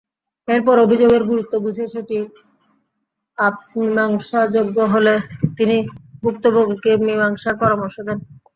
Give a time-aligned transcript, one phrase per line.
[0.47, 2.17] এরপর অভিযোগের গুরুত্ব বুঝে সেটি
[3.37, 5.13] আপস-মীমাংসাযোগ্য হলে
[5.57, 5.77] তিনি
[6.23, 8.17] ভুক্তভোগীকে মীমাংসার পরামর্শ দেন।